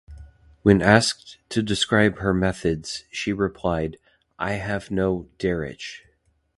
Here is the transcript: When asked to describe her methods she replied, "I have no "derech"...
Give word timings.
When 0.63 0.81
asked 0.81 1.37
to 1.49 1.61
describe 1.61 2.17
her 2.17 2.33
methods 2.33 3.03
she 3.11 3.31
replied, 3.33 3.99
"I 4.39 4.53
have 4.53 4.89
no 4.89 5.29
"derech"... 5.37 6.07